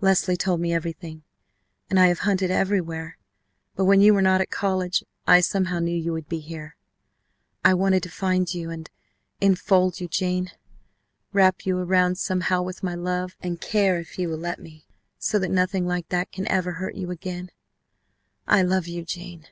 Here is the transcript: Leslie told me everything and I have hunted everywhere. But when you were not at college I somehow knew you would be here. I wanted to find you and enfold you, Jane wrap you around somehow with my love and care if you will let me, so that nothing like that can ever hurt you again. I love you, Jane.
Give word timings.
Leslie 0.00 0.34
told 0.34 0.60
me 0.62 0.72
everything 0.72 1.22
and 1.90 2.00
I 2.00 2.06
have 2.06 2.20
hunted 2.20 2.50
everywhere. 2.50 3.18
But 3.76 3.84
when 3.84 4.00
you 4.00 4.14
were 4.14 4.22
not 4.22 4.40
at 4.40 4.48
college 4.48 5.04
I 5.26 5.42
somehow 5.42 5.78
knew 5.78 5.94
you 5.94 6.10
would 6.14 6.26
be 6.26 6.38
here. 6.40 6.76
I 7.62 7.74
wanted 7.74 8.02
to 8.04 8.08
find 8.10 8.54
you 8.54 8.70
and 8.70 8.88
enfold 9.42 10.00
you, 10.00 10.08
Jane 10.08 10.52
wrap 11.34 11.66
you 11.66 11.76
around 11.76 12.16
somehow 12.16 12.62
with 12.62 12.82
my 12.82 12.94
love 12.94 13.36
and 13.42 13.60
care 13.60 14.00
if 14.00 14.18
you 14.18 14.30
will 14.30 14.38
let 14.38 14.58
me, 14.58 14.86
so 15.18 15.38
that 15.38 15.50
nothing 15.50 15.86
like 15.86 16.08
that 16.08 16.32
can 16.32 16.48
ever 16.48 16.72
hurt 16.80 16.94
you 16.94 17.10
again. 17.10 17.50
I 18.46 18.62
love 18.62 18.86
you, 18.88 19.04
Jane. 19.04 19.48